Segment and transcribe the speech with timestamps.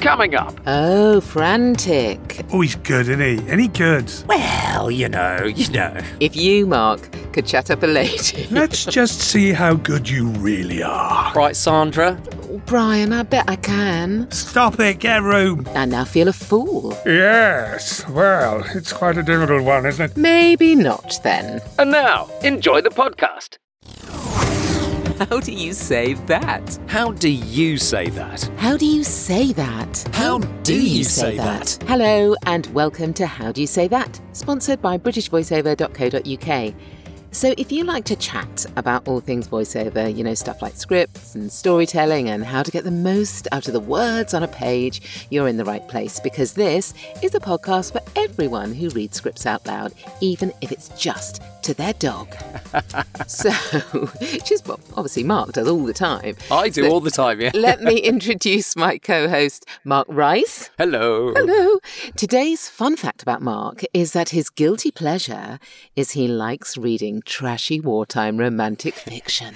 [0.00, 2.42] Coming up, Oh, frantic.
[2.52, 3.38] Oh, he's good, isn't he?
[3.50, 4.10] Any good?
[4.26, 5.94] Well, you know, you know.
[6.20, 8.46] If you, Mark, could chat up a lady.
[8.50, 11.32] Let's just see how good you really are.
[11.34, 12.14] Right, Sandra?
[12.64, 14.30] Brian, I bet I can.
[14.30, 15.66] Stop it, get room.
[15.74, 16.96] I now feel a fool.
[17.04, 20.16] Yes, well, it's quite a difficult one, isn't it?
[20.16, 21.60] Maybe not then.
[21.78, 23.58] and now, enjoy the podcast.
[25.20, 26.78] How do you say that?
[26.86, 28.50] How do you say that?
[28.56, 30.08] How do you say that?
[30.12, 31.76] How do you say that?
[31.86, 36.74] Hello and welcome to How Do You Say That, sponsored by BritishVoiceover.co.uk.
[37.32, 41.36] So, if you like to chat about all things voiceover, you know, stuff like scripts
[41.36, 45.26] and storytelling and how to get the most out of the words on a page,
[45.30, 49.46] you're in the right place because this is a podcast for everyone who reads scripts
[49.46, 52.34] out loud, even if it's just to their dog.
[53.28, 56.34] so, which is what obviously Mark does all the time.
[56.50, 57.52] I do So- all the time, yeah.
[57.54, 60.68] Let me introduce my co host, Mark Rice.
[60.78, 61.32] Hello.
[61.34, 61.78] Hello.
[62.16, 65.60] Today's fun fact about Mark is that his guilty pleasure
[65.94, 69.54] is he likes reading trashy wartime romantic fiction.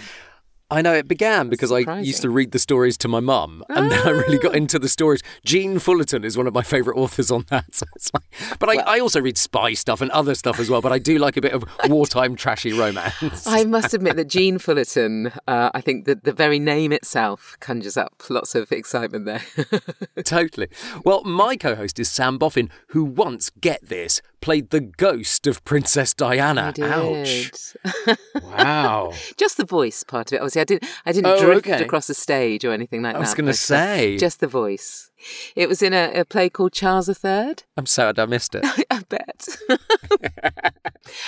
[0.71, 3.93] I know it began because I used to read the stories to my mum, and
[3.93, 5.23] then I really got into the stories.
[5.45, 7.65] Jean Fullerton is one of my favourite authors on that.
[7.75, 10.81] So it's like, but I, I also read spy stuff and other stuff as well.
[10.81, 13.47] But I do like a bit of wartime trashy romance.
[13.47, 17.97] I must admit that Jean Fullerton, uh, I think that the very name itself conjures
[17.97, 19.43] up lots of excitement there.
[20.25, 20.69] totally.
[21.05, 26.13] Well, my co-host is Sam Boffin, who once, get this, played the ghost of Princess
[26.13, 26.67] Diana.
[26.67, 26.85] I did.
[26.85, 27.77] Ouch!
[28.43, 29.13] Wow.
[29.37, 30.41] Just the voice part of it.
[30.41, 30.85] Obviously, I didn't.
[31.07, 31.83] I didn't Oh, drift okay.
[31.83, 33.21] across the stage or anything like I that.
[33.21, 34.17] was going to but, uh, say.
[34.19, 35.11] just the voice.
[35.57, 37.55] It was in a, a play called Charles III.
[37.77, 38.65] I'm sad I missed it.
[38.91, 39.57] I bet.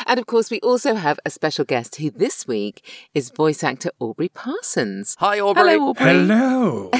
[0.06, 3.90] and of course, we also have a special guest who this week is voice actor
[3.98, 5.16] Aubrey Parsons.
[5.18, 5.62] Hi, Aubrey.
[5.72, 6.04] Hello, Aubrey.
[6.04, 6.90] Hello.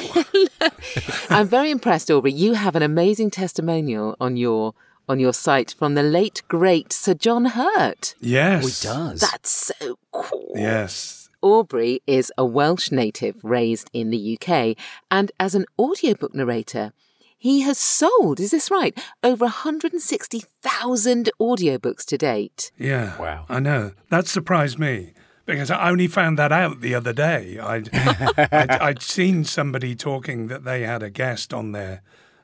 [1.31, 2.33] I'm very impressed, Aubrey.
[2.33, 4.75] You have an amazing testimonial on your
[5.09, 8.15] on your site from the late great Sir John Hurt.
[8.21, 8.65] yes.
[8.65, 9.21] Oh, he does.
[9.21, 10.53] That's so cool.
[10.55, 11.29] Yes.
[11.43, 14.77] Aubrey is a Welsh native raised in the UK,
[15.11, 16.93] and as an audiobook narrator,
[17.39, 22.73] he has sold, is this right, over 160,000 audiobooks to date.
[22.79, 23.17] Yeah.
[23.19, 23.45] Wow.
[23.49, 23.93] I know.
[24.11, 25.13] That surprised me
[25.45, 27.59] because I only found that out the other day.
[27.59, 32.03] I'd, I'd, I'd seen somebody talking that they had a guest on their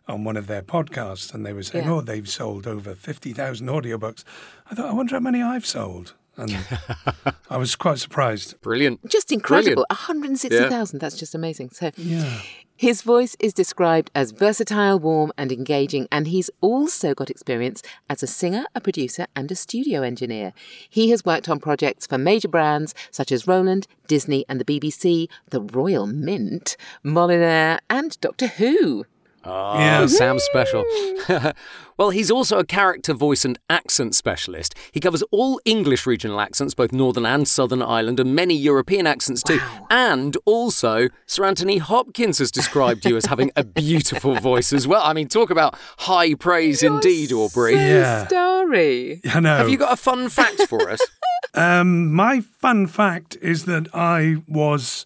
[0.08, 1.92] on one of their podcasts and they were saying, Yeah.
[1.92, 4.24] oh, they've sold over 50,000 audiobooks.
[4.70, 6.14] I thought, I wonder how many I've sold.
[6.36, 6.56] And
[7.50, 8.58] I was quite surprised.
[8.62, 9.06] Brilliant.
[9.08, 9.84] Just incredible.
[9.88, 10.08] Brilliant.
[10.08, 10.98] 160,000.
[10.98, 11.70] That's just amazing.
[11.70, 12.38] So, Yeah.
[12.74, 18.22] his voice is described as versatile, warm, and engaging, and he's also got experience as
[18.22, 20.54] a singer, a producer, and a studio engineer.
[20.88, 25.28] He has worked on projects for major brands such as Roland, Disney, and the BBC,
[25.50, 29.04] the Royal Mint, Molyneux, and Doctor Who.
[29.44, 30.06] Oh, Yeah.
[30.06, 30.84] Sam's special.
[31.96, 34.74] well, he's also a character voice and accent specialist.
[34.92, 39.42] He covers all English regional accents, both Northern and Southern Ireland, and many European accents
[39.42, 39.60] too.
[39.90, 45.02] And also, Sir Anthony Hopkins has described you as having a beautiful voice as well.
[45.02, 47.74] I mean, talk about high praise indeed, Aubrey.
[47.74, 48.26] So Yeah.
[48.26, 49.20] starry.
[49.32, 49.56] I know.
[49.56, 51.00] Have you got a fun fact for us?
[51.54, 55.04] Um, my fun fact is that I was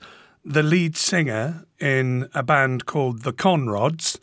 [0.49, 4.19] the lead singer in a band called the Conrods,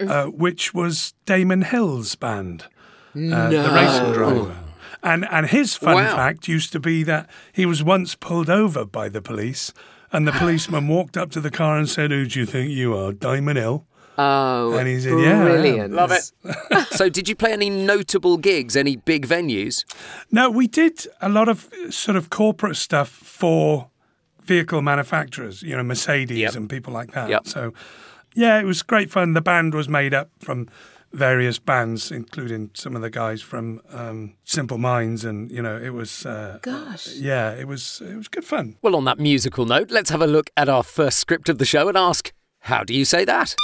[0.00, 2.64] uh, which was Damon Hill's band,
[3.14, 4.56] uh, the racing driver.
[5.02, 6.16] And and his fun Wow.
[6.16, 9.72] fact used to be that he was once pulled over by the police,
[10.10, 12.96] and the policeman walked up to the car and said, "Who do you think you
[12.96, 13.86] are, Damon Hill?"
[14.20, 15.94] Oh, And he said, "Yeah, I brilliant.
[15.94, 16.32] Love it.
[16.90, 19.84] so, did you play any notable gigs, any big venues?
[20.32, 23.90] No, we did a lot of sort of corporate stuff for
[24.48, 26.54] vehicle manufacturers, you know, Mercedes Yep.
[26.56, 27.28] and people like that.
[27.28, 27.46] Yep.
[27.46, 27.72] So,
[28.34, 29.34] yeah, it was great fun.
[29.34, 30.68] The band was made up from
[31.12, 35.90] various bands, including some of the guys from um, Simple Minds, and you know, it
[35.90, 36.26] was.
[36.26, 37.08] Uh, Gosh.
[37.14, 38.02] Yeah, it was.
[38.04, 38.76] It was good fun.
[38.82, 41.64] Well, on that musical note, let's have a look at our first script of the
[41.64, 43.54] show and ask, how do you say that?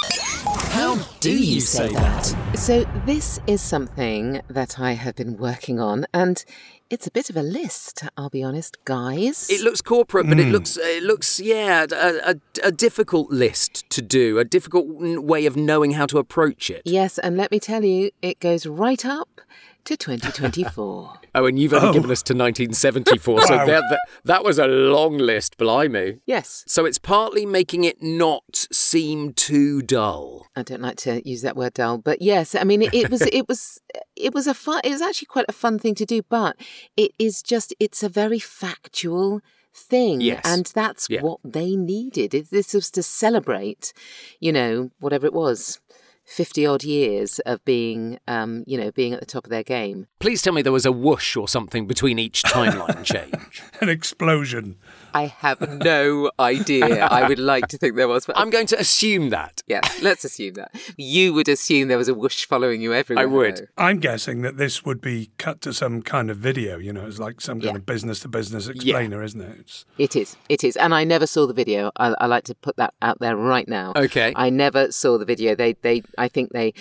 [0.75, 2.25] How do you say that?
[2.57, 6.43] So, this is something that I have been working on, and
[6.89, 9.49] it's a bit of a list, I'll be honest, guys.
[9.49, 10.51] It looks corporate, but it hmm.
[10.51, 15.55] looks it looks yeah a, a, a difficult list to do, a difficult way of
[15.55, 16.81] knowing how to approach it.
[16.83, 19.39] yes, and let me tell you, it goes right up
[19.85, 21.13] to 2024.
[21.35, 21.93] Oh, and you've only Oh.
[21.93, 23.65] given us to 1974, so Wow.
[23.65, 26.19] that, that that was a long list, blimey.
[26.25, 30.47] yes, So it's partly making it not seem too dull.
[30.55, 33.21] I don't like to use that word dull, but yes, I mean it, it was
[33.21, 33.79] it was
[34.15, 36.55] it was a fun it was actually quite a fun thing to do, but
[36.97, 39.41] it is just it's a very factual
[39.77, 40.41] thing Yes.
[40.45, 41.21] and that's Yeah.
[41.21, 42.31] what they needed.
[42.49, 43.91] This was to celebrate,
[44.39, 45.81] you know, whatever it was.
[46.25, 50.07] 50 odd years of being, um, you know, being at the top of their game.
[50.19, 53.61] Please tell me there was a whoosh or something between each timeline change.
[53.79, 54.77] An explosion.
[55.13, 57.05] I have no idea.
[57.05, 59.61] I would like to think there was, but I'm going to assume that.
[59.67, 60.71] yeah, let's assume that.
[60.97, 63.23] You would assume there was a whoosh following you everywhere.
[63.23, 63.57] I would.
[63.57, 63.65] though.
[63.77, 66.77] I'm guessing that this would be cut to some kind of video.
[66.79, 67.75] You know, it's like some kind Yeah.
[67.77, 69.57] of business to business explainer, isn't it?
[69.59, 70.35] It's, It is.
[70.49, 70.75] It is.
[70.75, 71.91] And I never saw the video.
[71.97, 73.93] I, I like to put that out there right now.
[73.95, 74.33] Okay.
[74.35, 75.55] I never saw the video.
[75.55, 76.73] They, they, I think they,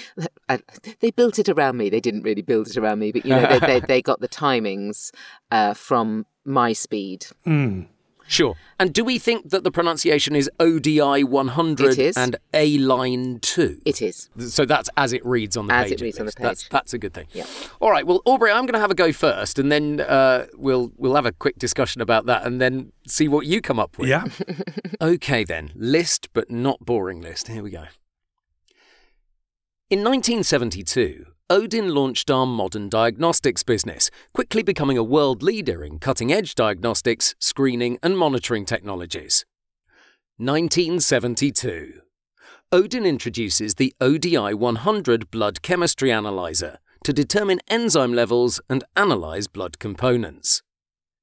[0.48, 0.58] I,
[1.00, 1.88] they built it around me.
[1.90, 4.28] They didn't really build it around me, but you know, they, they, they got the
[4.28, 5.10] timings
[5.50, 7.26] uh, from my speed.
[8.26, 8.54] Sure.
[8.80, 12.16] And do we think that the pronunciation is ODI 100 It is.
[12.16, 13.82] and A line 2?
[13.84, 14.30] It is.
[14.38, 16.00] So that's as it reads on the As page.
[16.00, 16.38] it reads on the least.
[16.40, 16.70] That's, page.
[16.70, 17.26] that's a good thing.
[17.34, 17.44] Yeah.
[17.80, 18.06] All right.
[18.06, 21.26] Well, Aubrey, I'm going to have a go first, and then uh, we'll we'll have
[21.26, 24.08] a quick discussion about that, and then see what you come up with.
[24.08, 24.24] yeah.
[25.02, 25.72] Okay, then.
[25.74, 27.48] List, but not boring list.
[27.48, 27.84] Here we go.
[29.94, 36.32] In 1972, Odin launched our modern diagnostics business, quickly becoming a world leader in cutting
[36.32, 39.44] edge diagnostics, screening, and monitoring technologies.
[40.38, 42.00] 1972.
[42.72, 49.78] Odin introduces the ODI 100 blood chemistry analyzer to determine enzyme levels and analyze blood
[49.78, 50.60] components.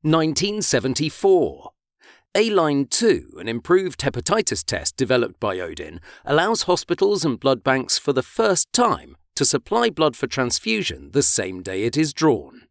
[0.04, 1.72] 1974.
[2.36, 8.14] A-Line 2, an improved hepatitis test developed by Odin, allows hospitals and blood banks for
[8.14, 12.62] the first time to supply blood for transfusion the same day it is drawn.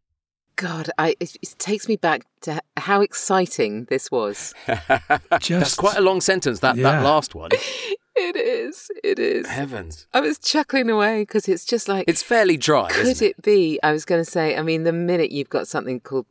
[0.56, 4.54] God, I, it, it takes me back to how exciting this was.
[4.66, 6.92] That's Just quite a long sentence, that, Yeah.
[6.92, 7.50] that last one.
[8.16, 8.90] It is.
[9.02, 9.46] It is.
[9.46, 10.06] Heavens.
[10.12, 13.30] I was chuckling away because it's just like, It's fairly dry, could isn't it?
[13.38, 13.78] it be?
[13.82, 16.26] I was going to say, I mean, the minute you've got something called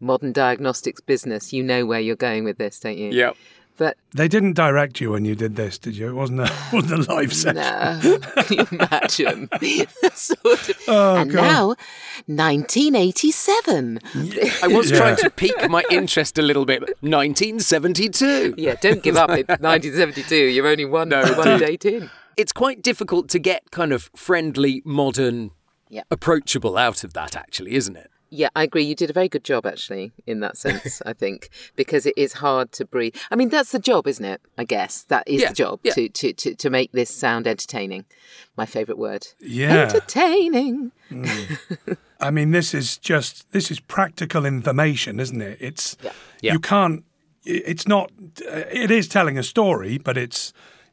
[0.00, 3.10] modern diagnostics business, you know where you're going with this, don't you?
[3.10, 3.36] Yep.
[3.76, 6.08] But They didn't direct you when you did this, did you?
[6.08, 7.56] It wasn't a, wasn't a live session.
[7.56, 9.48] no, can you imagine?
[10.14, 10.76] sort of.
[10.86, 11.42] Oh, and God.
[11.42, 11.74] now,
[12.28, 13.98] 1987.
[14.62, 14.96] I was Yeah.
[14.96, 16.82] trying to pique my interest a little bit.
[17.00, 18.54] 1972.
[18.56, 19.30] Yeah, don't give up.
[19.30, 20.36] It's 1972.
[20.36, 22.10] You're only one, one date in.
[22.36, 25.50] It's quite difficult to get kind of friendly, modern,
[25.88, 26.02] Yeah.
[26.10, 28.10] approachable out of that, actually, isn't it?
[28.36, 28.82] Yeah, I agree.
[28.84, 32.32] You did a very good job, actually, in that sense, I think, because it is
[32.34, 33.14] hard to breathe.
[33.30, 34.40] I mean, that's the job, isn't it?
[34.58, 35.92] I guess that is Yeah, the job yeah.
[35.94, 38.04] to, to, to, to make this sound entertaining.
[38.56, 39.28] My favourite word.
[39.40, 39.82] Yeah.
[39.84, 40.92] Entertaining.
[42.20, 45.58] I mean, this is just this is practical information, isn't it?
[45.60, 45.96] It's
[46.40, 46.52] Yeah.
[46.54, 47.04] you can't.
[47.44, 48.10] It's not.
[48.50, 50.52] uh, It is telling a story, but it's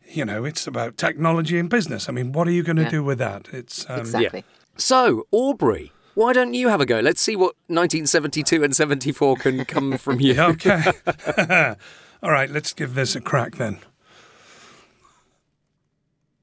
[0.10, 2.10] you know it's about technology and business.
[2.10, 2.90] I mean, what are you going to Yeah.
[3.00, 3.48] do with that?
[3.54, 4.44] It's um, Exactly.
[4.78, 7.00] So, Aubrey, why don't you have a go?
[7.00, 10.36] Let's see what 1972 and 74 can come from you.
[10.42, 10.84] Okay.
[12.24, 13.80] All right, let's give this a crack then.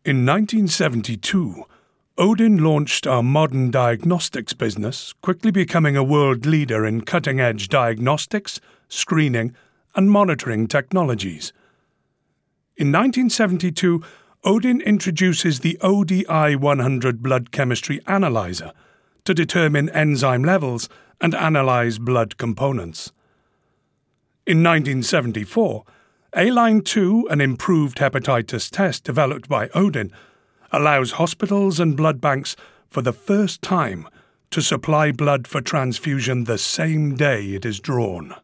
[0.05, 1.65] In 1972,
[2.17, 8.61] Odin launched our modern diagnostics business, quickly becoming a world leader in cutting edge diagnostics,
[8.88, 9.55] screening,
[9.94, 11.53] and monitoring technologies.
[12.76, 14.03] In 1972,
[14.44, 18.73] Odin introduces the ODI 100 blood chemistry analyzer
[19.28, 20.88] to determine enzyme levels
[21.20, 23.12] and analyze blood components.
[24.46, 25.84] In 1974,
[26.34, 30.10] A-Line 2, an improved hepatitis test developed by Odin,
[30.72, 32.56] allows hospitals and blood banks
[32.88, 34.08] for the first time
[34.50, 38.35] to supply blood for transfusion the same day it is drawn.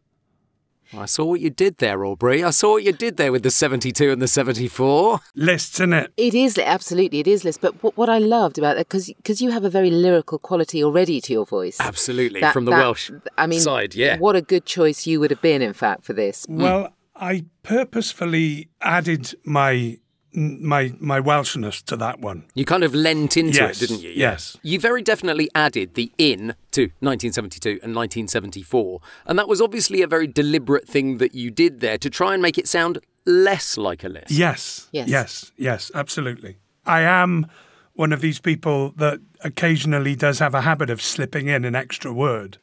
[0.93, 2.43] I saw what you did there, Aubrey.
[2.43, 5.19] I saw what you did there with the 72 and the 74.
[5.35, 6.11] Lists in it.
[6.17, 7.57] It is absolutely it is Liz.
[7.57, 10.83] But what, what I loved about that because because you have a very lyrical quality
[10.83, 11.77] already to your voice.
[11.79, 14.17] Absolutely, That- from the that- Welsh I mean, side, yeah.
[14.17, 16.45] What a good choice you would have been, in fact, for this.
[16.49, 19.97] Well, I purposefully added my
[20.35, 22.45] my my Welshness to that one.
[22.53, 24.11] You kind of lent into Yes, it, didn't you?
[24.11, 24.57] yes.
[24.63, 28.99] You very definitely added the in to 1972 and 1974.
[29.25, 32.41] And that was obviously a very deliberate thing that you did there to try and
[32.41, 34.31] make it sound less like a list.
[34.31, 34.87] Yes.
[34.91, 35.07] Yes.
[35.09, 35.51] Yes.
[35.57, 35.91] Yes.
[35.95, 36.57] Absolutely.
[36.85, 37.47] I am
[37.93, 42.11] one of these people that occasionally does have a habit of slipping in an extra
[42.11, 42.57] word,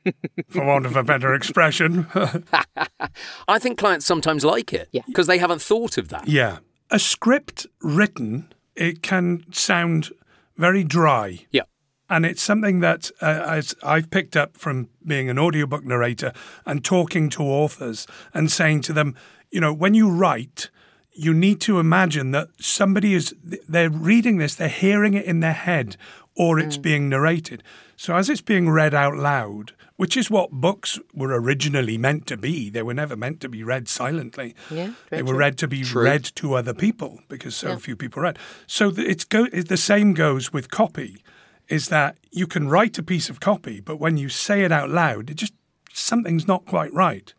[0.48, 2.06] for want of a better expression.
[3.48, 5.02] I think clients sometimes like it Yeah.
[5.06, 6.26] because they haven't thought of that.
[6.28, 6.58] yeah.
[6.90, 10.10] A script written, it can sound
[10.56, 11.46] very dry.
[11.50, 11.62] Yeah.
[12.10, 16.32] And it's something that uh, as I've picked up from being an audiobook narrator
[16.64, 19.14] and talking to authors and saying to them,
[19.50, 20.70] you know, when you write,
[21.12, 25.52] you need to imagine that somebody is they're reading this, they're hearing it in their
[25.52, 25.96] head,
[26.34, 27.62] or it's being narrated.
[27.98, 32.36] So as it's being read out loud, which is what books were originally meant to
[32.36, 34.54] be, they were never meant to be read silently.
[34.70, 35.38] Yeah, they were true.
[35.38, 36.04] read to be True.
[36.04, 38.38] read to other people because so few people read.
[38.68, 41.24] So it's go- the same goes with copy.
[41.68, 44.90] Is that you can write a piece of copy, but when you say it out
[44.90, 45.52] loud, it just
[45.92, 47.34] something's not quite right.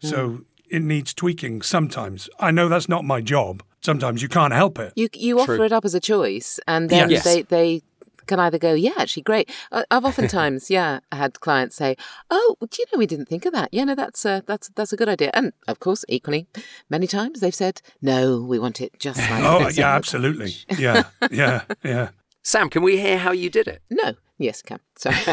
[0.00, 0.42] So hmm.
[0.70, 2.30] it needs tweaking sometimes.
[2.40, 3.62] I know that's not my job.
[3.82, 4.94] Sometimes you can't help it.
[4.96, 5.66] You you offer True.
[5.66, 7.24] it up as a choice, and then Yes.
[7.24, 7.82] they they
[8.28, 9.50] can either go, yeah, actually great.
[9.72, 11.96] I- I've oftentimes, yeah, had clients say,
[12.30, 13.70] oh, do you know we didn't think of that?
[13.72, 15.30] Yeah, no, that's a, that's that's a good idea.
[15.34, 16.46] And of course, equally,
[16.88, 20.54] many times they've said, no, we want it just like Oh this." yeah, absolutely.
[20.78, 22.10] Yeah, yeah, yeah.
[22.42, 23.82] Sam, can we hear how you did it?
[23.90, 24.78] No, yes, can.
[24.96, 25.16] Sorry.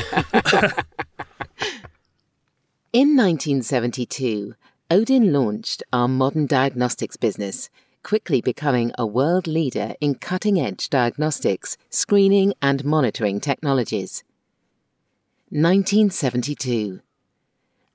[2.94, 4.56] In 1972,
[4.90, 7.70] Odin launched our modern diagnostics business,
[8.06, 14.24] quickly becoming a world leader in cutting edge diagnostics, screening, and monitoring technologies.
[15.50, 17.02] 1972.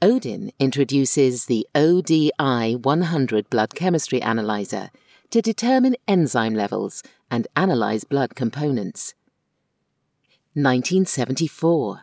[0.02, 4.90] Odin introduces the ODI 100 blood chemistry analyzer
[5.30, 9.14] to determine enzyme levels and analyze blood components.
[10.54, 12.00] 1974.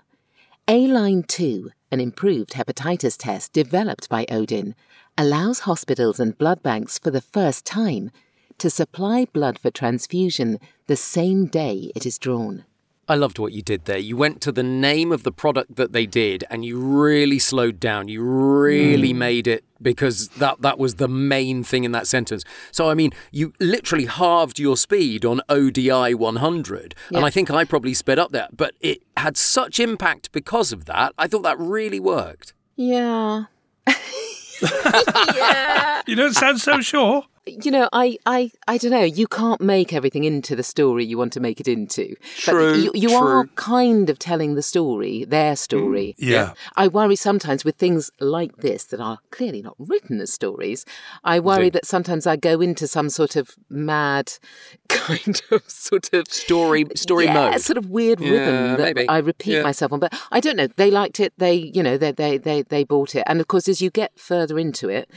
[0.69, 4.75] A-Line 2, an improved hepatitis test developed by Odin,
[5.17, 8.11] allows hospitals and blood banks for the first time
[8.57, 12.65] to supply blood for transfusion the same day it is drawn.
[13.09, 13.97] I loved what you did there.
[13.97, 17.79] You went to the name of the product that they did and you really slowed
[17.79, 18.09] down.
[18.09, 19.17] You really mm.
[19.17, 22.43] made it because that, that was the main thing in that sentence.
[22.71, 26.95] So, I mean, you literally halved your speed on ODI 100.
[27.13, 30.83] And I think I probably sped up there, but it had such impact because of
[30.85, 31.13] that.
[31.17, 32.53] I thought that really worked.
[32.75, 33.45] Yeah.
[35.35, 36.01] yeah.
[36.07, 37.23] You don't sound so sure.
[37.47, 39.03] You know, I, I, I don't know.
[39.03, 42.15] You can't make everything into the story you want to make it into.
[42.35, 46.15] True, But you, you are kind of telling the story, their mm, story.
[46.17, 46.53] Yeah.
[46.75, 50.85] I worry sometimes with things like this that are clearly not written as stories.
[51.23, 54.33] I worry that sometimes I go into some sort of mad
[54.89, 57.61] kind of sort of Story, story yeah, mode.
[57.61, 59.07] sort of weird Yeah, rhythm that maybe.
[59.09, 59.99] I repeat myself on.
[59.99, 60.67] But I don't know.
[60.67, 61.33] They liked it.
[61.37, 63.23] They, you know, they, they, they, they bought it.
[63.27, 65.09] And of course, as you get further into it,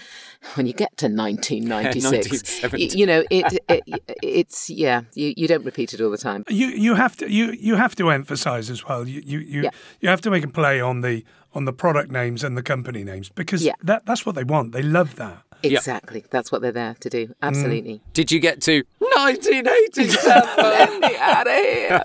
[0.54, 2.98] when you get to 1996, y- 1970.
[2.98, 3.82] you know, it, it,
[4.22, 6.44] it's yeah, you, you don't repeat it all the time.
[6.48, 9.06] You you have to you you have to emphasize as well.
[9.08, 9.70] You you you, Yeah.
[10.00, 11.24] you have to make a play on the
[11.54, 13.74] on the product names and the company names because Yeah.
[13.82, 14.72] that that's what they want.
[14.72, 15.42] They love that.
[15.62, 16.24] Exactly.
[16.30, 17.26] That's what they're there to do.
[17.26, 17.34] Mm.
[17.42, 18.00] Absolutely.
[18.14, 20.42] Did you get to 1987?
[20.56, 22.02] Let out of here.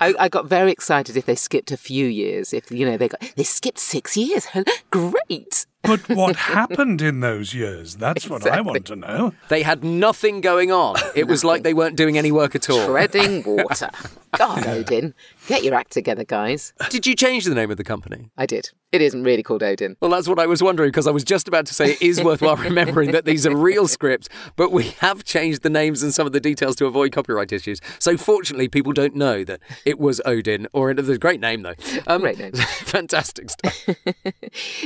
[0.00, 2.52] I, I got very excited if they skipped a few years.
[2.52, 4.46] If you know they got they skipped six years.
[4.90, 5.66] Great.
[5.82, 7.96] But what happened in those years?
[7.96, 9.32] That's what I want to know.
[9.48, 10.96] they had nothing going on.
[11.14, 12.86] It was like they weren't doing any work at all.
[12.86, 13.90] Treading water.
[14.38, 15.12] God, Odin,
[15.48, 16.72] get your act together, guys.
[16.88, 18.30] Did you change the name of the company?
[18.38, 18.70] I did.
[18.92, 19.96] It isn't really called Odin.
[20.00, 22.22] Well, that's what I was wondering because I was just about to say it is
[22.24, 26.26] worthwhile remembering that these are real scripts, but we have changed the names and some
[26.28, 27.80] of the details to avoid copyright issues.
[27.98, 31.74] So, fortunately, people don't know that it was Odin, or it's a great name though.
[32.06, 32.52] Um, Great name.
[32.52, 33.88] fantastic stuff.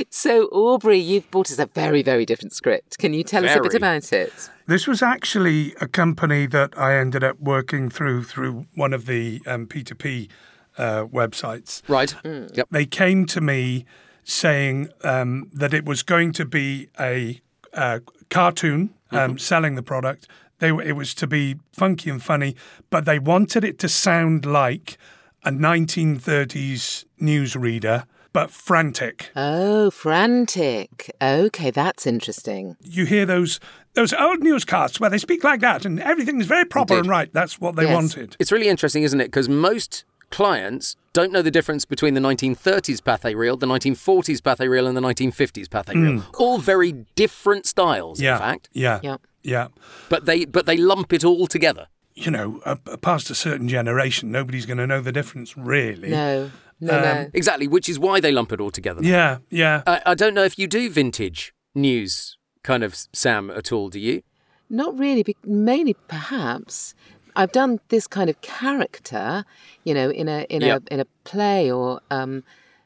[0.09, 2.97] So, Aubrey, you've brought us a very, very different script.
[2.97, 4.49] Can you tell us a bit about it?
[4.67, 9.41] This was actually a company that I ended up working through through one of the
[9.45, 10.29] um, P2P
[10.77, 11.81] uh, websites.
[11.87, 12.15] Right.
[12.23, 12.67] Yep.
[12.71, 13.85] They came to me
[14.23, 17.41] saying um, that it was going to be a
[17.73, 17.99] uh,
[18.29, 20.27] cartoon um, selling the product.
[20.59, 22.55] They were- it was to be funky and funny,
[22.89, 24.97] but they wanted it to sound like
[25.43, 29.31] a 1930s newsreader, but frantic.
[29.35, 31.09] Oh, frantic.
[31.21, 32.75] Okay, that's interesting.
[32.81, 33.59] you hear those
[33.93, 37.31] those old newscasts where they speak like that and everything is very proper and right.
[37.33, 37.93] That's what they Yes.
[37.93, 38.35] wanted.
[38.39, 39.25] It's really interesting, isn't it?
[39.27, 44.67] Because most clients don't know the difference between the 1930s Pathé reel, the 1940s Pathé
[44.69, 46.23] reel, and the 1950s Pathé reel.
[46.37, 48.69] All very different styles, Yeah, in fact.
[48.73, 49.17] yeah, Yeah.
[49.43, 49.67] yeah.
[50.09, 51.87] But they but they lump it all together.
[52.15, 56.09] You know, uh, past a certain generation, nobody's going to know the difference, really.
[56.09, 57.29] No, no, no.
[57.33, 59.01] Exactly, which is why they lump it all together.
[59.03, 59.81] Yeah, yeah.
[59.87, 63.99] I, I don't know if you do vintage news, kind of, Sam, at all, do
[63.99, 64.21] you?
[64.69, 66.93] Not really, be- mainly perhaps.
[67.35, 69.45] I've done this kind of character,
[69.83, 70.83] you know, in a in Yep.
[70.89, 72.43] a in a play or um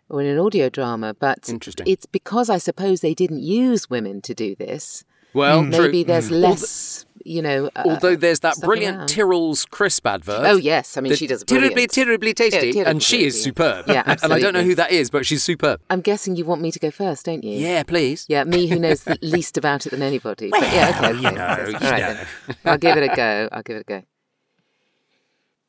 [0.10, 1.86] or in an audio drama, but Interesting.
[1.88, 5.04] it's because I suppose they didn't use women to do this.
[5.36, 5.84] Well, true.
[5.84, 7.70] Maybe there's less, you know.
[7.76, 9.08] Uh, Although there's that brilliant around.
[9.10, 10.46] Tyrrell's crisp advert.
[10.46, 13.86] Oh yes, I mean she does terribly, terribly tasty, Yeah, terribly and she is superb.
[13.88, 14.20] Yeah, absolutely.
[14.30, 15.82] And I don't know who that is, but she's superb.
[15.90, 17.58] I'm guessing you want me to go first, don't you?
[17.58, 18.26] Yeah, please.
[18.28, 20.50] Yeah, me who knows the least about it than anybody.
[20.50, 21.18] But yeah, okay, okay.
[21.18, 22.14] you know, you right know.
[22.14, 22.28] then.
[22.66, 23.50] I'll give it a go.
[23.52, 24.04] I'll give it a go.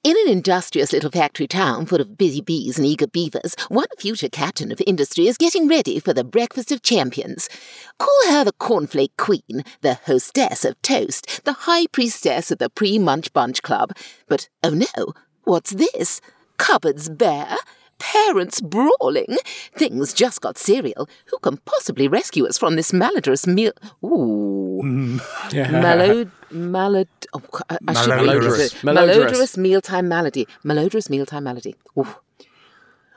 [0.02, 4.30] In an industrious little factory town full of busy bees and eager beavers, one future
[4.30, 7.50] captain of industry is getting ready for the breakfast of champions.
[7.98, 13.30] Call her the cornflake queen, the hostess of toast, the high priestess of the pre-munch
[13.34, 13.92] bunch club.
[14.26, 15.12] But oh no,
[15.44, 16.22] what's this?
[16.56, 17.58] Cupboards bare?
[18.00, 19.36] Parents brawling?
[19.74, 21.08] Things just got cereal.
[21.26, 23.72] Who can possibly rescue us from this malodorous meal?
[24.04, 24.80] Ooh.
[24.82, 25.18] Mm.
[25.50, 26.30] Malod...
[26.50, 27.06] Malod...
[27.34, 28.56] Oh, I, I should read Malodorous.
[28.56, 28.74] this.
[28.82, 29.14] Malodorous.
[29.30, 30.48] Malodorous mealtime malady.
[30.64, 31.76] Malodorous mealtime malady.
[31.98, 32.08] Ooh.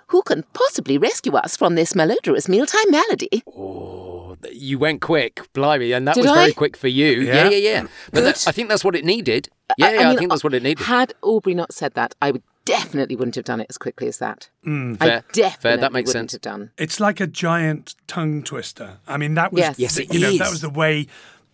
[0.08, 3.42] Who can possibly rescue us from this malodorous mealtime malady?
[3.48, 6.36] Oh, you went quick, blimey, and that Did was I?
[6.36, 7.22] very quick for you.
[7.22, 7.50] Yeah, Yeah.
[7.50, 7.88] yeah, yeah.
[8.12, 9.50] But that, I think that's what it needed.
[9.78, 10.86] Yeah, yeah, I, mean, think that's what it needed.
[10.86, 14.18] Had Aubrey not said that, I would definitely wouldn't have done it as quickly as
[14.20, 14.50] that.
[14.66, 15.24] I Mm, Fair.
[15.34, 16.32] definitely Fair, that makes wouldn't sense.
[16.34, 16.72] have done.
[16.78, 18.98] It's like a giant tongue twister.
[19.08, 19.80] I mean, that was Yes.
[19.80, 20.52] Yes, it you know that is.
[20.52, 21.08] was the way,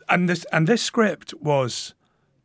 [0.07, 1.93] and this and this script was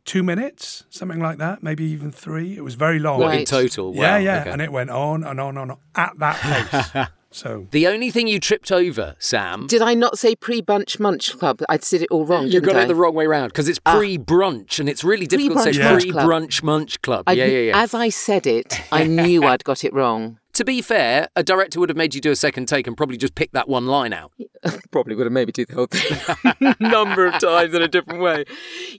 [0.05, 2.55] two minutes, something like that, maybe even three.
[2.55, 3.19] It was very long.
[3.19, 3.47] What, in Right.
[3.47, 3.95] total?
[3.95, 4.51] Yeah, yeah, okay.
[4.51, 7.07] and it went on and on and on at that pace.
[7.35, 11.59] so The only thing you tripped over, Sam, Did I not say pre-bunch munch club?
[11.69, 12.45] I said it all wrong.
[12.45, 12.83] you didn't got I?
[12.83, 13.95] it the wrong way round because it's ah.
[13.97, 16.25] pre-brunch and it's really difficult to say Pre-brunch munch club.
[16.27, 17.23] pre-brunch munch club.
[17.27, 17.81] I- yeah, yeah, yeah.
[17.83, 20.39] As I said it, I knew I'd got it wrong.
[20.53, 23.17] to be fair, a director would have made you do a second take and probably
[23.17, 24.31] just pick that one line out.
[24.91, 26.17] Probably would have maybe do the whole thing
[26.61, 28.45] a number of times in a different way.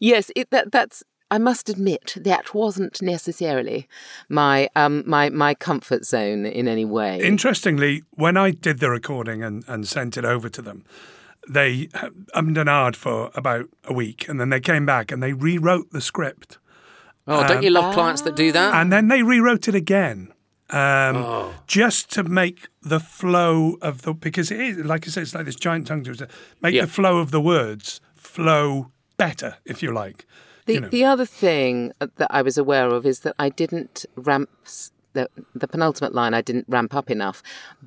[0.01, 1.03] Yes, it, that that's.
[1.31, 3.89] I must admit that wasn't necessarily
[4.29, 7.21] my um my my comfort zone in any way.
[7.21, 10.85] interestingly, when I did the recording and, and sent it over to them,
[11.49, 11.89] they
[12.35, 15.91] ummed and ahed for about a week, and then they came back and they rewrote
[15.91, 16.59] the script,
[17.27, 18.75] Oh, don't you love clients that do that?
[18.75, 20.33] and then they rewrote it again.
[20.71, 21.55] Um, Oh.
[21.67, 25.45] Just to make the flow of the because it is like I said, it's like
[25.47, 26.29] this giant tongue twister.
[26.63, 26.83] Make Yeah.
[26.87, 30.25] the flow of the words flow better, if you like.
[30.67, 30.89] The, you know.
[30.89, 34.51] the other thing that I was aware of is that I didn't ramp
[35.17, 36.35] the, the penultimate line.
[36.35, 37.43] I didn't ramp up enough,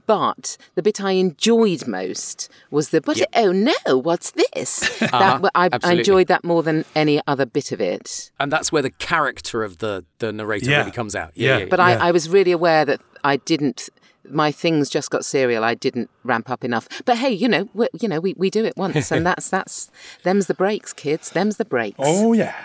[0.08, 3.02] but the bit I enjoyed most was the.
[3.02, 4.98] But oh no, what's this?
[5.00, 5.50] that uh-huh.
[5.56, 8.32] I, I enjoyed that more than any other bit of it.
[8.40, 10.80] and that's where the character of the, the narrator Yeah.
[10.80, 11.32] really comes out.
[11.36, 11.54] Yeah, Yeah.
[11.54, 11.70] yeah, yeah.
[11.70, 11.86] But Yeah.
[11.86, 13.90] I, I was really aware that I didn't.
[14.30, 15.64] My things just got cereal.
[15.64, 16.88] I didn't ramp up enough.
[17.06, 19.90] But hey, you know, we, you know, we, we do it once, and that's that's
[20.24, 21.30] them's the breaks, kids.
[21.32, 21.98] Them's the breaks.
[22.00, 22.56] Oh yeah.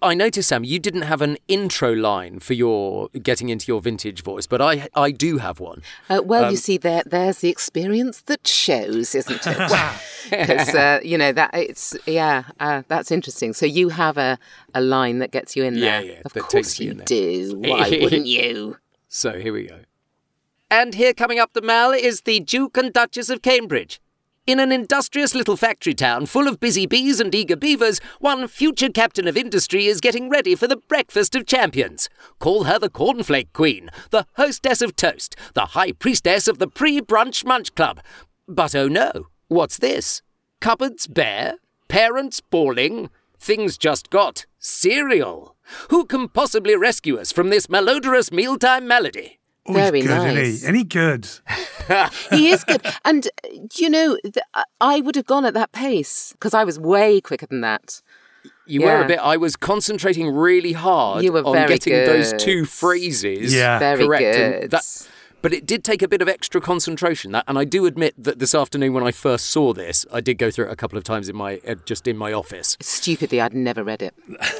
[0.00, 4.22] I noticed, Sam, you didn't have an intro line for your getting into your vintage
[4.22, 5.82] voice, but I I do have one.
[6.08, 9.58] Uh, well, Um, you see, there there's the experience that shows, isn't it?
[10.30, 13.52] Because uh, you know that it's yeah, uh, that's interesting.
[13.54, 14.38] So you have a,
[14.74, 16.02] a line that gets you in Yeah, there.
[16.04, 17.06] yeah, yeah, of that course takes me you in there.
[17.06, 17.58] do.
[17.58, 18.76] Why wouldn't you?
[19.08, 19.80] So here we go.
[20.70, 24.02] And here coming up the mall is the Duke and Duchess of Cambridge.
[24.46, 28.90] In an industrious little factory town full of busy bees and eager beavers, one future
[28.90, 32.10] captain of industry is getting ready for the breakfast of champions.
[32.38, 37.46] Call her the cornflake queen, the hostess of toast, the high priestess of the pre-brunch
[37.46, 38.00] munch club.
[38.46, 40.20] But oh no, what's this?
[40.60, 41.54] Cupboards bare,
[41.88, 45.56] parents bawling, things just got cereal.
[45.88, 49.37] Who can possibly rescue us from this malodorous mealtime malady?
[49.68, 50.36] Oh, Very he's good, nice.
[50.36, 50.66] isn't he?
[50.68, 51.28] And he good.
[52.30, 55.72] He is good, and uh, you know, th- I- I would have gone at that
[55.72, 58.02] pace because I was way quicker than that.
[58.66, 59.18] You were a bit.
[59.18, 63.78] I was concentrating really hard You were on very getting those two phrases Yeah.
[63.78, 64.22] Very correct.
[64.62, 64.70] good.
[64.72, 65.08] That,
[65.40, 67.32] but it did take a bit of extra concentration.
[67.32, 70.36] That, and I do admit that this afternoon when I first saw this, I did
[70.36, 72.76] go through it a couple of times in my uh, just in my office.
[72.82, 74.14] Stupidly, I'd never read it.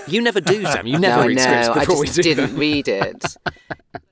[0.07, 0.87] You never do, Sam.
[0.87, 1.75] You never no, I read scripts know.
[1.75, 2.35] I before just we do.
[2.35, 3.37] didn't read it.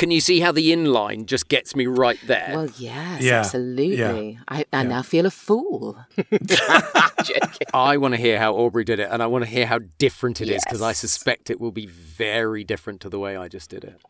[0.00, 2.52] Can you see how the inline just gets me right there?
[2.54, 4.38] Well, yes, Yeah, absolutely.
[4.48, 5.98] I, I now feel a fool.
[7.74, 10.40] I want to hear how Aubrey did it, and I want to hear how different
[10.40, 13.68] it is because I suspect it will be very different to the way I just
[13.68, 14.00] did it.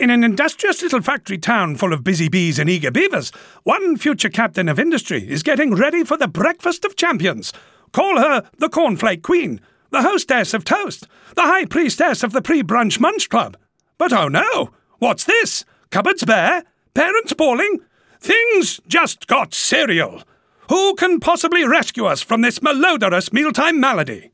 [0.00, 3.30] In an industrious little factory town full of busy bees and eager beavers,
[3.62, 7.52] one future captain of industry is getting ready for the breakfast of champions.
[7.92, 9.60] Call her the cornflake queen,
[9.94, 13.56] the hostess of toast, the high priestess of the pre-brunch munch club.
[13.96, 15.64] But oh no, what's this?
[15.90, 17.78] Cupboards bare, parents bawling,
[18.20, 20.22] things just got cereal.
[20.68, 24.32] Who can possibly rescue us from this malodorous mealtime malady?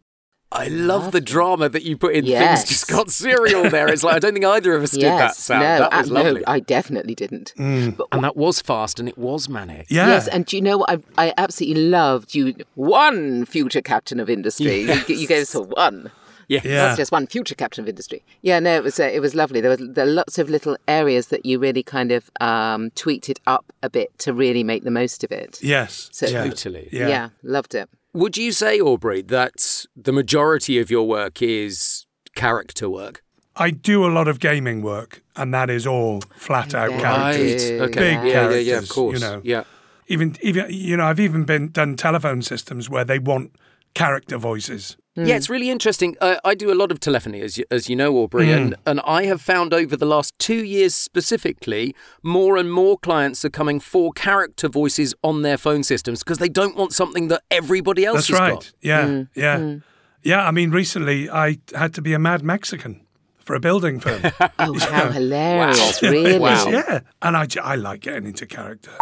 [0.52, 2.60] I love the drama that you put in Yes.
[2.62, 3.86] things just got cereal there.
[3.88, 5.62] It's like I don't think either of us did that yes, sound.
[5.62, 6.42] no, that was uh, no.
[6.46, 7.54] I definitely didn't.
[7.56, 8.00] Mm.
[8.10, 9.86] and that was fast and it was manic.
[9.88, 10.08] Yeah.
[10.08, 10.90] Yes, and do you know what?
[11.16, 12.54] I, I absolutely loved you.
[12.74, 14.80] One future captain of industry.
[14.90, 16.10] You, you gave us a one.
[16.48, 16.60] Yeah.
[16.64, 16.86] Yeah.
[16.88, 18.24] Not just one future captain of industry.
[18.42, 19.60] Yeah, no, it was uh, it was lovely.
[19.60, 23.28] There were there were lots of little areas that you really kind of um, tweaked
[23.28, 25.62] it up a bit to really make the most of it.
[25.62, 26.08] Yes.
[26.12, 26.44] So- yeah.
[26.44, 26.88] Totally.
[26.92, 27.08] Yeah.
[27.08, 27.88] yeah loved it.
[28.12, 33.23] Would you say, Aubrey, that the majority of your work is character work?
[33.57, 37.01] I do a lot of gaming work, and that is all flat out Right.
[37.03, 37.70] characters.
[37.70, 38.01] Okay.
[38.01, 39.20] Big yeah, yeah, yeah, of characters, course.
[39.20, 39.40] you know.
[39.44, 39.64] Yeah.
[40.09, 43.53] Even, even, you know, I've even been done telephone systems where they want
[43.94, 44.96] character voices.
[45.16, 45.31] Yeah, hmm.
[45.31, 46.16] it's really interesting.
[46.20, 48.81] Uh, I do a lot of telephony, as you, as you know, Aubrey, and, hmm.
[48.87, 53.51] and I have found over the last two years specifically, more and more clients are
[53.51, 58.05] coming for character voices on their phone systems because they don't want something that everybody
[58.05, 58.55] else That's has right.
[58.55, 58.73] got.
[58.81, 59.23] Yeah, hmm.
[59.35, 59.77] yeah,
[60.23, 60.46] yeah.
[60.46, 63.05] I mean, recently I had to be a mad Mexican
[63.40, 64.23] for a building firm.
[64.61, 66.01] Oh, how hilarious!
[66.03, 66.38] Really?
[66.38, 66.68] Wow.
[66.68, 68.92] yeah, and I, I like getting into character.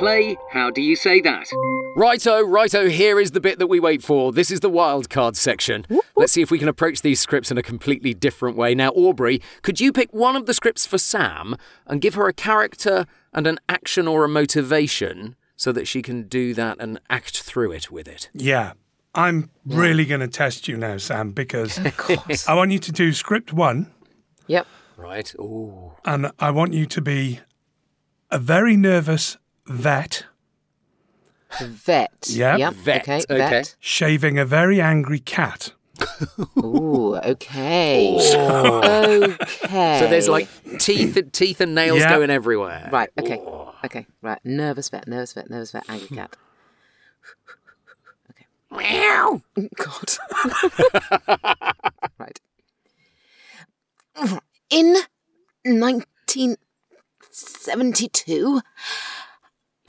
[0.00, 1.46] Play How Do You Say That?
[1.94, 4.32] Righto, righto, here is the bit that we wait for.
[4.32, 5.86] This is the wildcard section.
[6.16, 8.74] Let's see if we can approach these scripts in a completely different way.
[8.74, 11.54] Now, Aubrey, could you pick one of the scripts for Sam
[11.86, 16.22] and give her a character and an action or a motivation so that she can
[16.22, 18.30] do that and act through it with it?
[18.32, 18.72] Yeah,
[19.14, 21.78] I'm really going to test you now, Sam, because
[22.48, 23.92] I want you to do script one,
[24.46, 24.66] Yep.
[24.96, 25.34] Right.
[25.34, 25.92] Ooh.
[26.06, 27.40] and I want you to be
[28.30, 29.36] a very nervous
[29.70, 30.24] vet
[31.60, 32.28] Vet.
[32.28, 32.58] Yep.
[32.60, 32.74] Yep.
[32.74, 33.16] Vet, Okay.
[33.28, 33.50] okay.
[33.50, 33.74] Vet.
[33.80, 35.72] shaving a very angry cat.
[36.58, 37.16] Ooh.
[37.16, 38.16] Okay.
[38.32, 39.36] Oh.
[39.64, 39.98] Okay.
[40.00, 42.16] So there's like teeth, teeth and nails Yeah.
[42.16, 42.88] going everywhere.
[42.92, 43.10] Right.
[43.18, 43.40] Okay.
[43.84, 44.06] Okay.
[44.22, 44.38] Right.
[44.44, 45.08] Nervous vet.
[45.08, 45.50] Nervous vet.
[45.50, 45.82] Nervous vet.
[45.88, 46.36] Angry cat.
[48.30, 48.46] okay.
[48.70, 49.42] Meow.
[49.74, 50.18] God.
[52.18, 52.40] right.
[54.70, 54.94] In
[55.64, 58.60] 1972,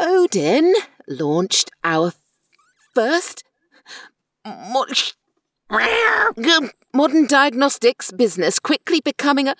[0.01, 0.73] Odin
[1.07, 2.11] launched our
[2.95, 3.43] first
[4.43, 4.73] um,
[6.91, 9.55] modern diagnostics business, quickly becoming a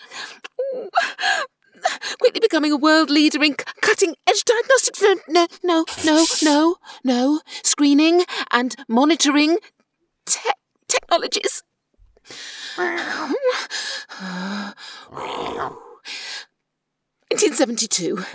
[2.19, 5.01] quickly becoming a world leader in cutting edge diagnostics.
[5.03, 7.41] No, no, no, no, no, no.
[7.63, 9.59] Screening and monitoring
[10.25, 10.39] te-
[10.87, 11.61] technologies.
[17.31, 18.25] 1972.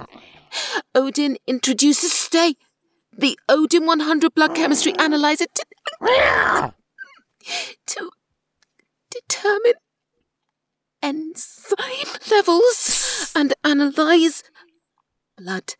[0.95, 2.55] Odin introduces Stay,
[3.17, 6.75] the Odin 100 blood chemistry analyzer, to,
[7.87, 8.11] to
[9.11, 9.75] determine
[11.03, 14.43] enzyme levels and analyze
[15.37, 15.75] blood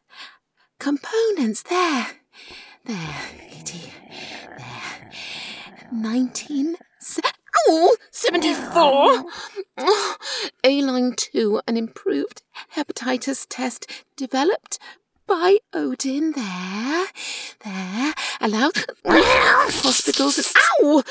[0.79, 1.63] components.
[1.63, 2.07] There,
[2.85, 3.17] there,
[3.51, 3.93] Kitty,
[4.57, 5.11] there.
[5.93, 6.77] 19.
[7.01, 7.23] se-
[7.69, 9.25] Oh, 74.
[9.79, 10.17] Oh,
[10.63, 12.43] A-line 2, an improved
[12.77, 14.79] hepatitis test developed
[15.27, 16.33] by Odin.
[16.33, 17.07] There,
[17.65, 18.15] there.
[18.41, 21.03] Allowed hospitals ow,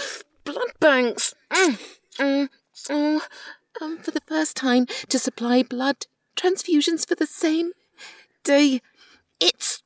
[0.43, 1.33] blood banks.
[1.51, 1.79] Mm,
[2.19, 2.49] mm,
[2.89, 3.21] mm.
[3.81, 6.05] Um, for the first time to supply blood
[6.37, 7.71] transfusions for the same
[8.43, 8.81] day.
[9.39, 9.83] It's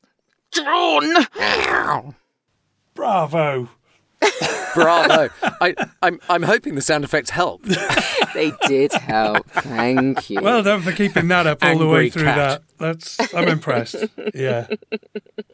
[0.52, 1.26] drawn.
[2.94, 3.70] Bravo.
[4.76, 5.30] Bravo.
[5.62, 7.64] I, I'm, I'm hoping the sound effects help.
[8.36, 9.50] They did help.
[9.50, 10.40] Thank you.
[10.40, 12.62] Well done for keeping that up all the way through cat.
[12.78, 12.78] that.
[12.78, 13.96] That's I'm impressed.
[14.36, 14.68] Yeah.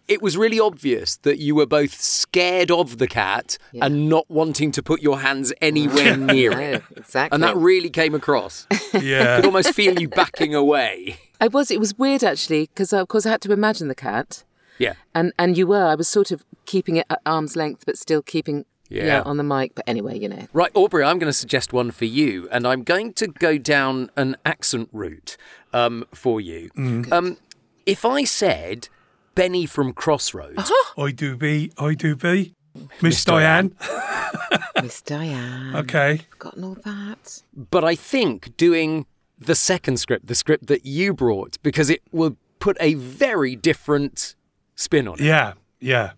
[0.09, 4.71] It was really obvious that you were both scared of the cat and not wanting
[4.73, 6.83] to put your hands anywhere near No, it.
[6.97, 7.33] exactly.
[7.33, 8.67] And that really came across.
[8.93, 9.37] I Yeah.
[9.37, 11.17] could almost feel you backing away.
[11.39, 11.71] I was.
[11.71, 14.43] It was weird actually, because of uh, course I had to imagine the cat,
[14.77, 14.93] Yeah.
[15.13, 15.85] and and you were.
[15.85, 19.05] I was sort of keeping it at arm's length, but still keeping Yeah.
[19.05, 19.73] yeah, on the mic.
[19.75, 20.47] But anyway, you know.
[20.53, 24.09] Right, Aubrey, I'm going to suggest one for you, and I'm going to go down
[24.15, 25.37] an accent route
[25.73, 26.69] um, for you.
[27.11, 27.37] Um,
[27.85, 28.89] if I said
[29.35, 32.53] Benny from Crossroads, I do be, I do be.
[33.01, 33.73] Miss Diane.
[33.79, 34.63] Diane.
[34.83, 35.75] Miss Diane.
[35.75, 36.21] Okay.
[36.31, 37.41] Forgotten all that.
[37.55, 39.05] but I think doing
[39.39, 44.35] the second script, the script that you brought, because it will put a very different
[44.75, 45.21] spin on it.
[45.21, 45.53] Yeah.
[45.79, 46.11] Yeah.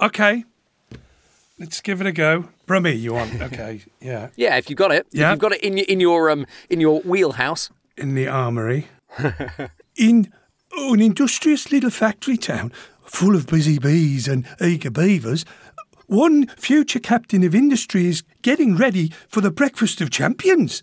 [0.00, 0.44] Okay.
[1.58, 2.48] Let's give it a go.
[2.66, 3.40] Brummy, you want?
[3.42, 3.82] Okay.
[4.00, 4.28] Yeah.
[4.36, 5.28] Yeah, if you've got it, Yeah.
[5.28, 7.70] if you've got it in your in your um in your wheelhouse.
[7.96, 8.88] In the armoury.
[9.96, 10.32] in
[10.76, 12.72] oh, an industrious little factory town
[13.04, 15.44] full of busy bees and eager beavers,
[16.06, 20.82] one future captain of industry is getting ready for the breakfast of champions.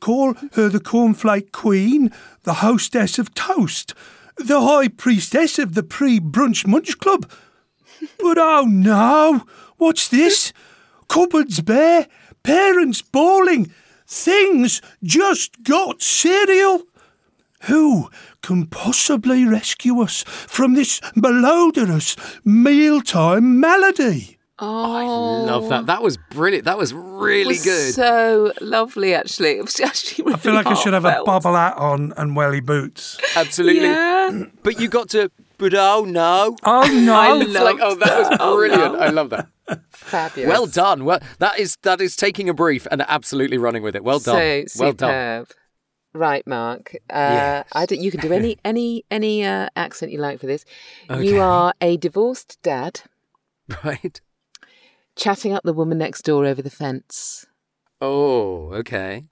[0.00, 2.10] Call her the cornflake queen,
[2.44, 3.94] the hostess of toast,
[4.36, 7.30] the high priestess of the pre brunch munch club.
[8.18, 9.44] But oh no,
[9.76, 10.52] what's this?
[11.08, 12.08] cupboards bare,
[12.42, 13.72] parents bawling,
[14.06, 16.82] things just got cereal.
[17.62, 18.10] Who
[18.42, 24.38] can possibly rescue us from this melodious mealtime melody?
[24.58, 25.04] Oh, I
[25.50, 25.86] Love that.
[25.86, 26.64] That was brilliant.
[26.66, 27.92] That was really was good.
[27.94, 29.50] So lovely, actually.
[29.58, 30.24] It was actually.
[30.24, 33.18] Really I feel like I should have a bubble hat on and welly boots.
[33.36, 33.82] Absolutely.
[33.82, 34.44] Yeah.
[34.62, 35.30] But you got to.
[35.58, 36.56] But oh no.
[36.64, 37.40] Oh no!
[37.40, 38.92] It's like, oh, that was Oh, brilliant.
[38.94, 38.98] no.
[38.98, 39.48] I love that.
[39.90, 40.48] Fabulous.
[40.48, 41.04] Well done.
[41.04, 44.04] Well, that is that is taking a brief and absolutely running with it.
[44.04, 44.68] Well done.
[44.68, 45.46] So well done.
[46.12, 46.94] Right, Mark.
[47.10, 50.64] Uh, I don't, you can do any any any uh, accent you like for this.
[51.10, 51.24] Okay.
[51.26, 53.00] You are a divorced dad
[53.84, 54.20] Right.
[55.16, 57.46] Chatting up the woman next door over the fence.
[58.00, 59.24] Oh, okay.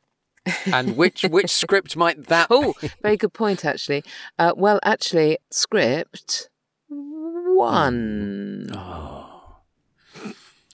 [0.67, 2.49] And which which script might that?
[2.51, 4.03] Oh, very good point, actually.
[4.39, 6.49] Uh, well, actually, script
[6.89, 8.71] one.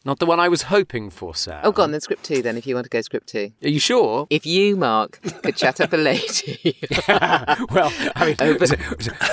[0.08, 1.60] Not the one I was hoping for, Sam.
[1.64, 3.52] Oh, go on, then script two, then, if you want to go script two.
[3.62, 4.26] Are you sure?
[4.30, 6.78] If you, Mark, could chat up a lady.
[7.08, 8.58] well, I mean,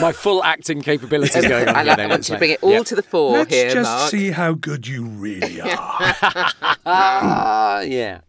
[0.02, 1.88] my full acting capabilities going on I, here.
[1.88, 2.84] like, then, I want you to like- bring it all yeah.
[2.84, 4.12] to the fore Let's here, just Mark.
[4.12, 5.70] see how good you really are.
[6.86, 8.20] Ah, yeah.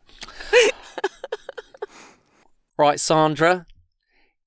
[2.78, 3.66] right, Sandra.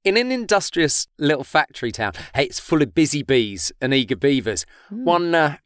[0.05, 4.65] In an industrious little factory town, hey, it's full of busy bees and eager beavers.
[4.89, 5.57] One uh,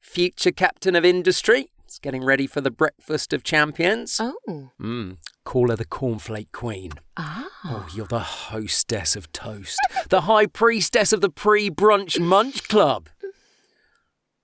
[0.00, 4.20] future captain of industry is getting ready for the breakfast of champions.
[4.20, 4.70] Oh.
[4.80, 6.90] Mm, call her the cornflake queen.
[7.16, 7.48] Ah.
[7.64, 9.78] Oh, you're the hostess of toast,
[10.08, 13.08] the high priestess of the pre-brunch munch club.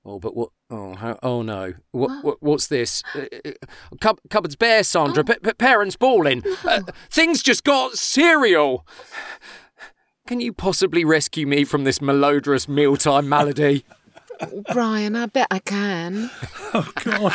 [0.05, 0.51] Oh, but what?
[0.71, 1.75] Oh, how, oh no!
[1.91, 2.37] What, what?
[2.41, 3.03] What's this?
[3.15, 3.51] Uh, uh,
[4.01, 5.25] cup, cupboards bare, Sandra.
[5.25, 6.43] Pa- pa- parents bawling.
[6.65, 8.87] Uh, things just got cereal.
[10.27, 13.85] Can you possibly rescue me from this malodorous mealtime malady?
[14.73, 16.31] Brian, I bet I can.
[16.73, 17.33] Oh God!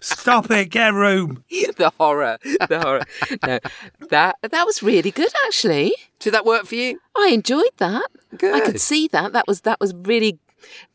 [0.00, 0.70] Stop it!
[0.70, 1.44] Get room.
[1.50, 2.38] the horror.
[2.42, 3.02] The horror.
[3.46, 3.58] No,
[4.08, 5.92] that that was really good actually.
[6.20, 6.98] Did that work for you?
[7.14, 8.06] I enjoyed that.
[8.38, 8.54] Good.
[8.54, 9.34] I could see that.
[9.34, 10.38] That was that was really.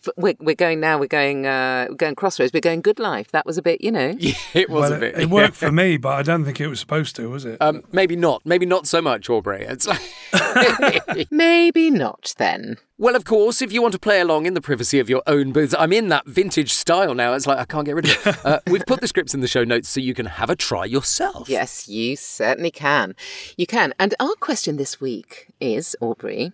[0.06, 0.98] F- We're, we're going now.
[1.00, 1.46] We're going.
[1.46, 2.54] Uh, we're going crossroads.
[2.54, 3.32] We're going good life.
[3.32, 4.16] That was a bit, you know.
[4.20, 5.16] Yeah, it was Well, a bit.
[5.16, 7.58] it, it worked for me, but I don't think it was supposed to, was it?
[7.62, 8.42] Um, maybe not.
[8.46, 9.64] Maybe not so much, Aubrey.
[9.64, 10.02] It's like.
[11.32, 12.78] Maybe not then.
[12.98, 15.52] Well, of course, if you want to play along in the privacy of your own
[15.52, 17.34] booth, I'm in that vintage style now.
[17.34, 18.38] It's like I can't get rid of it.
[18.46, 20.86] Uh, we've put the scripts in the show notes so you can have a try
[20.86, 21.48] yourself.
[21.50, 23.16] Yes, you certainly can.
[23.58, 23.94] You can.
[24.00, 26.54] And our question this week is Aubrey.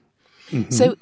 [0.70, 0.96] So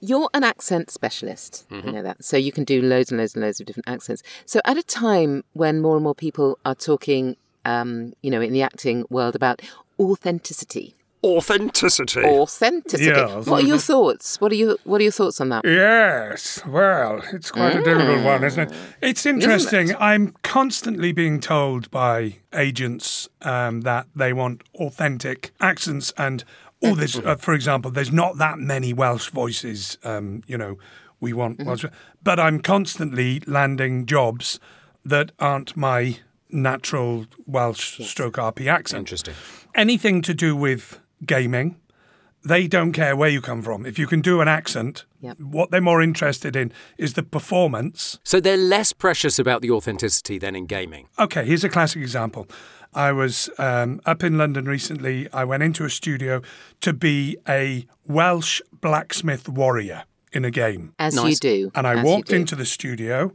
[0.00, 1.66] you're an accent specialist.
[1.70, 2.24] You know that.
[2.24, 4.22] So you can do loads and loads and loads of different accents.
[4.46, 8.52] So at a time when more and more people are talking, um, you know, in
[8.52, 9.62] the acting world about
[9.98, 10.94] authenticity.
[11.22, 12.24] Authenticity.
[12.24, 13.10] Authenticity.
[13.10, 13.46] Yes.
[13.46, 14.40] What are your thoughts?
[14.40, 15.66] What are your What are your thoughts on that?
[15.66, 18.76] Yes, well, it's quite a difficult one, isn't it?
[19.02, 19.94] It's interesting.
[19.96, 26.42] I'm constantly being told by agents um, that they want authentic accents, and
[26.82, 29.98] oh, there's, uh, for example, there's not that many Welsh voices.
[30.04, 30.78] Um, you know,
[31.20, 31.84] we want Welsh,
[32.22, 34.58] but I'm constantly landing jobs
[35.04, 36.18] that aren't my
[36.50, 39.00] natural Welsh stroke RP accent.
[39.00, 39.34] Interesting.
[39.74, 41.76] Anything to do with gaming,
[42.44, 43.84] they don't care where you come from.
[43.86, 45.38] If you can do an accent, Yep.
[45.40, 48.18] what they're more interested in is the performance.
[48.24, 51.08] So they're less precious about the authenticity than in gaming.
[51.18, 52.46] Okay, here's a classic example.
[52.92, 55.28] I was um, up in London recently.
[55.32, 56.42] I went into a studio
[56.80, 60.94] to be a Welsh blacksmith warrior in a game.
[60.98, 61.70] As you do.
[61.74, 63.32] And I as walked into the studio,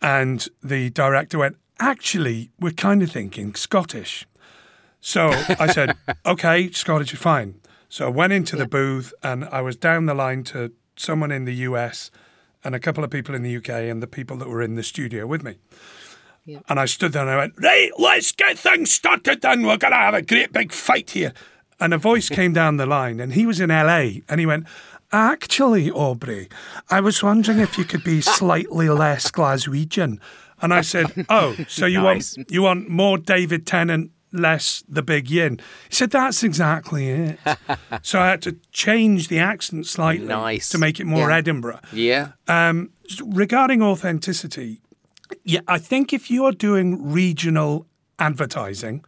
[0.00, 4.26] and the director went, Actually, we're kind of thinking Scottish.
[5.00, 7.60] So I said, Okay, Scottish is fine.
[7.88, 11.44] So I went into the booth, and I was down the line to someone in
[11.44, 12.10] the US
[12.62, 14.82] and a couple of people in the UK and the people that were in the
[14.82, 15.56] studio with me.
[16.68, 19.62] And I stood there and I went, Right, let's get things started then.
[19.62, 21.32] We're going to have a great big fight here.
[21.80, 24.66] And a voice came down the line, and he was in LA, and he went,
[25.12, 26.48] Actually, Aubrey,
[26.90, 30.18] I was wondering if you could be slightly less Glaswegian.
[30.60, 32.36] And I said, Oh, so you Nice.
[32.36, 35.58] want you want more David Tennant, less the big yin?
[35.88, 37.38] He said, That's exactly it.
[38.02, 40.68] so I had to change the accent slightly Nice.
[40.70, 41.36] to make it more Yeah.
[41.36, 41.80] Edinburgh.
[41.92, 42.32] Yeah.
[42.48, 42.90] Um,
[43.24, 44.80] regarding authenticity,
[45.44, 47.86] yeah, I think if you are doing regional
[48.18, 49.04] advertising,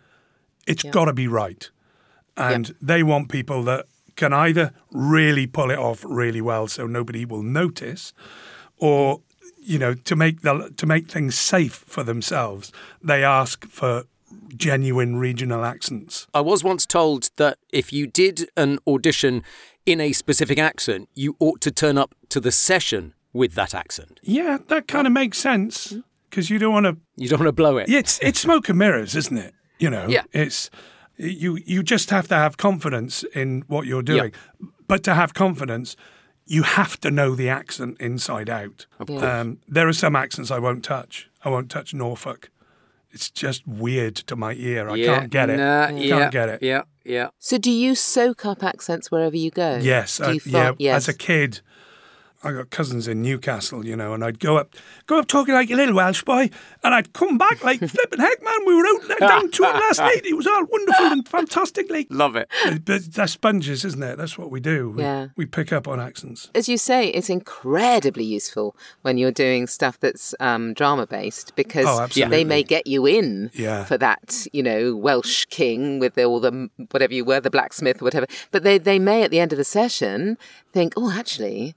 [0.66, 1.70] it's got to be right.
[2.36, 3.86] And they want people that
[4.16, 8.12] can either really pull it off really well so nobody will notice
[8.78, 9.20] or
[9.58, 14.04] you know to make the to make things safe for themselves they ask for
[14.56, 16.26] genuine regional accents.
[16.34, 19.42] I was once told that if you did an audition
[19.84, 24.18] in a specific accent, you ought to turn up to the session with that accent.
[24.22, 26.00] yeah that kind of makes sense mm-hmm.
[26.36, 26.98] Because you don't want to.
[27.16, 27.88] You don't want to blow it.
[27.88, 29.54] It's it's smoke and mirrors, isn't it?
[29.78, 30.24] You know, Yeah.
[30.32, 30.70] It's
[31.16, 34.32] you you just have to have confidence in what you're doing,
[34.86, 35.96] but to have confidence.
[36.48, 38.86] You have to know the accent inside out.
[39.08, 41.28] Um, there are some accents I won't touch.
[41.44, 42.50] I won't touch Norfolk.
[43.10, 44.88] It's just weird to my ear.
[44.88, 45.06] I yeah.
[45.06, 45.56] can't get it.
[45.56, 46.62] Nah, can't yeah, get it.
[46.62, 47.30] Yeah, yeah.
[47.40, 49.78] So do you soak up accents wherever you go?
[49.82, 50.72] Yes, Do uh, you yeah.
[50.78, 50.96] yes.
[50.96, 51.62] As a kid,
[52.44, 54.74] I got cousins in Newcastle, you know, and I'd go up,
[55.06, 56.50] go up talking like a little Welsh boy,
[56.84, 58.54] and I'd come back like flipping heck, man.
[58.66, 60.20] We were out there down to it last night.
[60.24, 61.90] It was all wonderful and fantastic.
[61.90, 62.48] Like, Love it.
[62.64, 64.16] but, but that's sponges, isn't it?
[64.18, 64.90] That's what we do.
[64.90, 65.28] We, Yeah.
[65.36, 66.50] we pick up on accents.
[66.54, 71.86] As you say, it's incredibly useful when you're doing stuff that's um, drama based because
[71.88, 73.84] Oh, they may get you in Yeah.
[73.84, 78.26] for that, you know, Welsh king with all the whatever you were, the blacksmith, whatever.
[78.50, 80.38] But they, they may at the end of the session
[80.72, 81.74] think, oh, actually,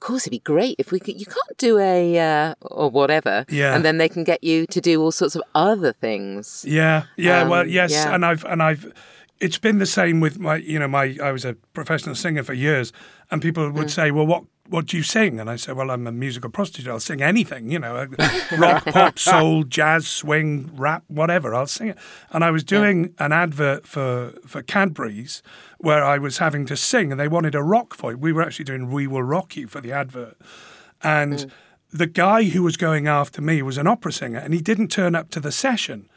[0.00, 1.18] of course, it'd be great if we could.
[1.18, 3.74] You can't do a uh, or whatever, Yeah.
[3.74, 6.64] and then they can get you to do all sorts of other things.
[6.68, 7.42] Yeah, yeah.
[7.48, 8.14] well, Um, yes, yeah.
[8.14, 8.92] and I've and I've.
[9.40, 11.16] It's been the same with my, you know, my.
[11.22, 12.92] I was a professional singer for years,
[13.30, 16.06] and people would say, "Well, what what do you sing?" And I said, "Well, I'm
[16.06, 16.90] a musical prostitute.
[16.90, 18.06] I'll sing anything, you know,
[18.56, 21.54] rock, pop, soul, jazz, swing, rap, whatever.
[21.54, 21.98] I'll sing it."
[22.30, 25.42] And I was doing an advert for for Cadbury's
[25.78, 28.16] where I was having to sing, and they wanted a rock voice.
[28.16, 30.36] We were actually doing "We Will Rock You" for the advert,
[31.02, 31.50] and mm.
[31.90, 35.14] the guy who was going after me was an opera singer, and he didn't turn
[35.14, 36.08] up to the session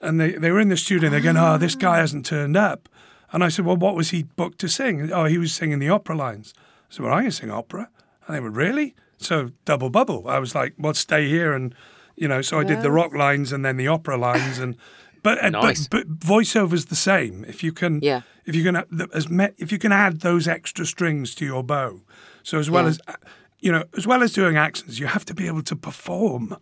[0.00, 2.56] and they, they were in the studio and they're going, oh, this guy hasn't turned
[2.56, 2.88] up.
[3.32, 5.12] And I said, well, what was he booked to sing?
[5.12, 6.54] Oh, he was singing the opera lines.
[6.88, 7.88] Said, well, I can sing opera.
[8.26, 8.94] And they were, really?
[9.18, 10.28] So double bubble.
[10.28, 11.52] I was like, well, stay here.
[11.52, 11.74] And,
[12.16, 14.58] you know, so I did the rock lines and then the opera lines.
[14.58, 14.76] And,
[15.22, 15.88] but, uh, Nice.
[15.88, 17.44] but, but voiceover's the same.
[17.44, 18.22] If you can, Yeah.
[18.46, 18.76] if you can,
[19.12, 22.00] as me, if you can add those extra strings to your bow.
[22.42, 22.90] So as well Yeah.
[22.90, 23.14] as, uh,
[23.60, 26.56] you know, as well as doing accents, you have to be able to perform.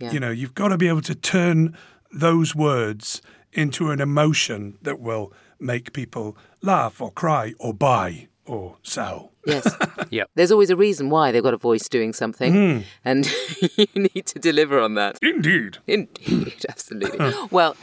[0.00, 0.12] Yeah.
[0.12, 1.76] You know, you've got to be able to turn
[2.10, 3.20] those words
[3.52, 9.32] into an emotion that will make people laugh or cry or buy or sell.
[9.46, 9.74] Yes.
[10.08, 10.30] Yep.
[10.36, 12.78] There's always a reason why they've got a voice doing something, Hmm.
[13.04, 13.26] and
[13.76, 15.18] you need to deliver on that.
[15.20, 15.78] Indeed.
[15.88, 17.32] Indeed, absolutely.
[17.50, 17.76] well,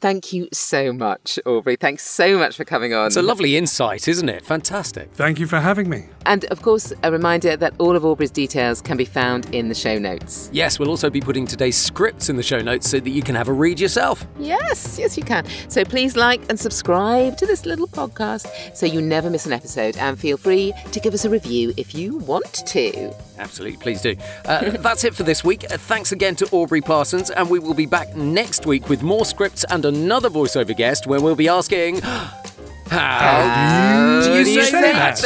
[0.00, 1.76] thank you so much, Aubrey.
[1.76, 3.06] Thanks so much for coming on.
[3.06, 4.44] It's a lovely insight, isn't it?
[4.44, 5.12] Fantastic.
[5.12, 6.06] Thank you for having me.
[6.26, 9.74] and of course, a reminder that all of Aubrey's details can be found in the
[9.76, 10.50] show notes.
[10.52, 13.36] Yes, we'll also be putting today's scripts in the show notes so that you can
[13.36, 14.26] have a read yourself.
[14.38, 15.46] Yes, yes, you can.
[15.68, 19.96] So please like and subscribe to this little podcast so you never miss an episode.
[19.96, 23.14] And feel free to give us a review if you want to.
[23.38, 24.16] Absolutely, please do.
[24.44, 25.64] Uh, that's it for this week.
[25.70, 29.24] Uh, thanks again to Aubrey Parsons, and we will be back next week with more
[29.24, 32.00] scripts and another voiceover guest where we'll be asking.
[32.92, 35.18] How, do you, say, that?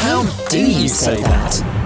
[0.00, 1.77] How do you say that?